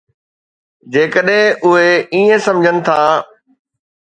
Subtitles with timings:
[0.95, 2.99] جيڪڏهن اهي ائين سمجهن ٿا.